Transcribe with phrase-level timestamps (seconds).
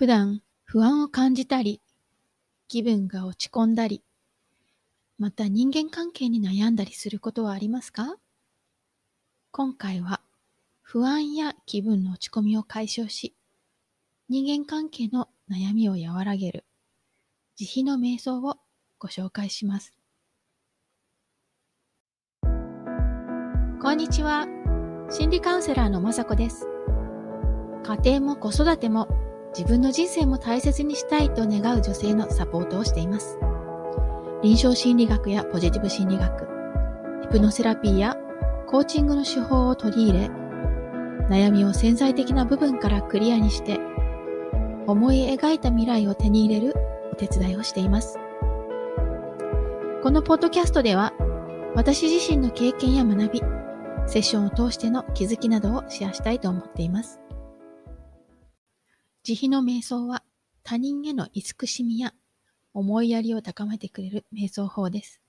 [0.00, 1.82] 普段不安を感じたり、
[2.68, 4.02] 気分が落ち込んだり、
[5.18, 8.16] また人間関係に悩んだりすることはありますか？
[9.52, 10.22] 今回は
[10.80, 13.34] 不安や気分の落ち込みを解消し、
[14.30, 16.64] 人間関係の悩みを和らげる
[17.56, 18.56] 慈悲の瞑想を
[18.98, 19.92] ご紹介します。
[23.82, 24.46] こんにちは。
[25.10, 26.66] 心理カウンセラーのまさこです。
[27.84, 29.06] 家庭も子育ても
[29.56, 33.38] 自分の人生も大切にしたいと願う女性のサポートをしています。
[34.42, 36.48] 臨床心理学やポジティブ心理学、
[37.22, 38.16] ヒプノセラピーや
[38.66, 40.30] コーチングの手法を取り入れ、
[41.28, 43.80] 悩みを潜在的な部分からクリアにして、
[44.86, 46.74] 思い描いた未来を手に入れる
[47.12, 48.18] お手伝いをしています。
[50.02, 51.12] このポッドキャストでは、
[51.74, 53.42] 私自身の経験や学び、
[54.06, 57.20] セッションを通しての気づきなどをシェアしたいと思っています。
[59.22, 60.24] 慈悲の瞑想は
[60.62, 62.14] 他人への慈しみや
[62.72, 65.20] 思いやりを高めてくれる瞑想法です。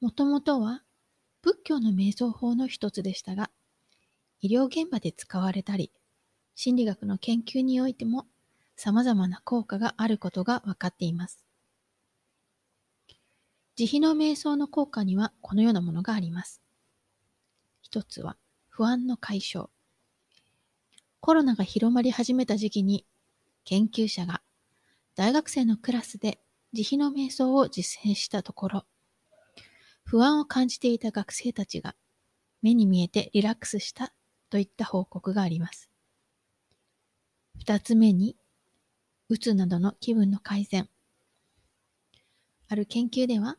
[0.00, 0.84] もともとは
[1.42, 3.50] 仏教の瞑想法の一つでしたが、
[4.40, 5.90] 医療現場で使われたり、
[6.54, 8.26] 心理学の研究においても
[8.76, 11.44] 様々な効果があることが分かっています。
[13.76, 16.60] 慈悲の瞑想の効果にはこのようなものがあります。
[17.80, 18.36] 一つは
[18.68, 19.70] 不安の解消。
[21.20, 23.04] コロナが広まり始めた時期に、
[23.64, 24.40] 研究者が
[25.16, 26.40] 大学生のクラスで
[26.72, 28.84] 慈悲の瞑想を実践したところ、
[30.04, 31.94] 不安を感じていた学生たちが
[32.62, 34.12] 目に見えてリラックスした
[34.48, 35.90] といった報告があります。
[37.58, 38.36] 二つ目に、
[39.28, 40.88] うつなどの気分の改善。
[42.68, 43.58] ある研究では、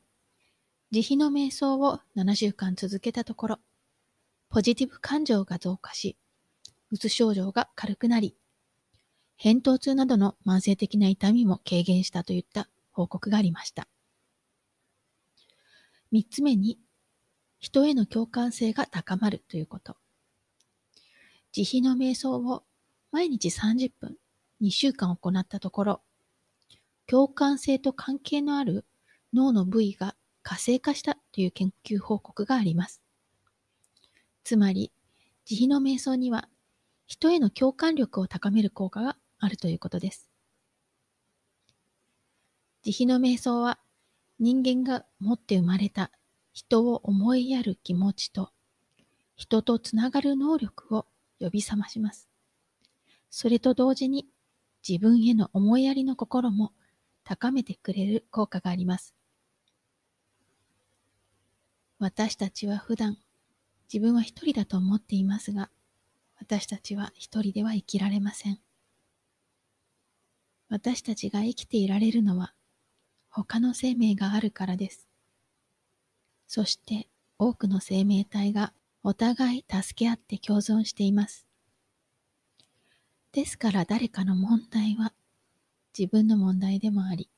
[0.92, 3.60] 慈悲の瞑想を7週間続けたところ、
[4.50, 6.18] ポジティブ感情が増加し、
[6.92, 8.36] うつ症状が軽くなり、
[9.40, 13.88] 扁桃痛などの慢性的な痛みも軽減したといった報告がありました。
[16.12, 16.80] 三つ目に、
[17.59, 19.97] 人への共感性が高まるということ。
[21.52, 22.63] 慈悲の瞑想を
[23.12, 24.18] 毎日30分、
[24.62, 26.02] 2週間行ったところ、
[27.08, 28.86] 共感性と関係のある
[29.34, 33.02] 脳の部位が活性化したという研究報告があります。
[34.44, 34.92] つまり、
[35.46, 36.50] 慈悲の瞑想には
[37.09, 40.30] 人への共感力を高める効果があるということです。
[42.84, 43.80] 慈悲の瞑想は
[44.38, 46.12] 人間が持って生まれた
[46.53, 48.52] 人を思いやる気持ちと
[49.36, 51.08] 人とつながる能力を
[51.40, 52.30] 呼び覚まします。
[53.31, 54.28] それと同時に
[54.88, 56.74] 自分への思いやりの心も
[57.24, 59.16] 高めてくれる効果があります。
[61.98, 63.18] 私たちは普段
[63.92, 65.72] 自分は一人だと思っていますが、
[66.39, 68.59] 私たちは一人では生きられません。
[70.69, 72.53] 私たちが生きていられるのは
[73.29, 75.07] 他の生命があるからです。
[76.47, 77.07] そして
[77.38, 78.73] 多くの生命体が
[79.03, 81.45] お互い助け合って共存しています。
[83.31, 85.13] ですから誰かの問題は
[85.97, 87.29] 自分の問題でもあり、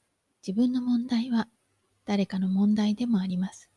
[0.45, 1.47] 自分の問題は
[2.05, 3.69] 誰かの問題でもあります。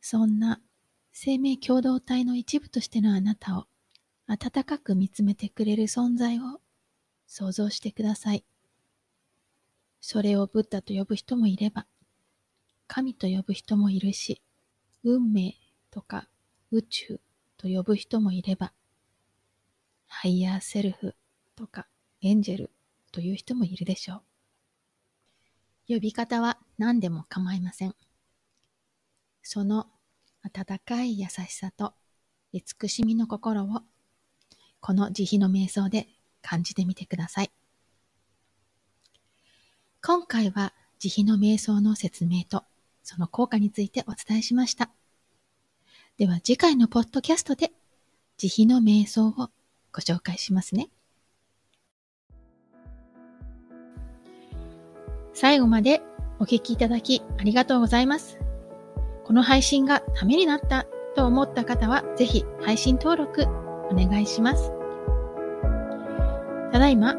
[0.00, 0.60] そんな
[1.12, 3.66] 生命共同体の一部としてのあなたを
[4.26, 6.60] 温かく見つめてくれる存在を
[7.26, 8.44] 想像してください。
[10.00, 11.86] それをブッダと呼ぶ人もいれば、
[12.86, 14.40] 神と呼ぶ人もいるし、
[15.04, 15.56] 運命
[15.90, 16.28] とか
[16.70, 17.20] 宇宙
[17.56, 18.72] と呼ぶ人もいれば、
[20.06, 21.14] higher self
[21.56, 21.86] とか
[22.22, 22.70] エンジェル
[23.12, 24.22] という人もいるでしょ
[25.88, 25.94] う。
[25.94, 27.94] 呼び方は何でも構いません。
[29.42, 29.88] その
[30.42, 31.94] 温かい優しさと
[32.52, 33.82] 慈しみの心を
[34.80, 36.08] この慈悲の瞑想で
[36.42, 37.50] 感じてみてください。
[40.02, 42.64] 今回は慈悲の瞑想の説明と
[43.02, 44.90] その効果についてお伝えしました。
[46.16, 47.72] では次回のポッドキャストで
[48.38, 49.32] 慈悲の瞑想を
[49.92, 50.88] ご紹介しますね。
[55.34, 56.02] 最後まで
[56.38, 58.39] お聴きいただきありがとうございます。
[59.30, 63.44] この配信がためになったと思った方は、ぜひ配信登録
[63.88, 64.72] お願いします。
[66.72, 67.14] ただいま、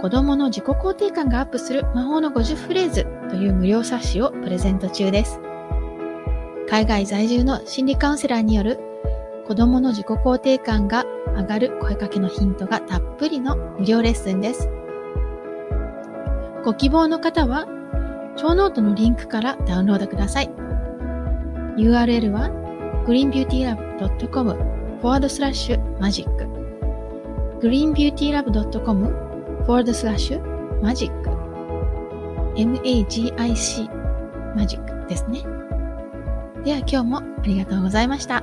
[0.00, 5.38] 子供の自己肯定感がアップする魔法の50フレーズという無料冊子をプレゼント中です。
[6.66, 8.80] 海外在住の心理カウンセラーによる
[9.46, 11.04] 子供の自己肯定感が
[11.36, 14.70] 上がる声かけのヒントがたっぷりの無料レッスンです。
[16.64, 17.66] ご希望の方は、
[18.36, 20.50] 超ノートのリンクからダウンロードください。
[21.80, 22.50] URL は
[23.06, 24.48] greenbeautylab.com
[25.00, 26.28] forward slash magic
[27.60, 29.08] greenbeautylab.com
[29.66, 30.38] forward slash
[30.82, 31.10] magic
[32.54, 33.34] magic
[34.56, 35.42] マジックですね。
[36.64, 38.42] では今日もありがとうございました。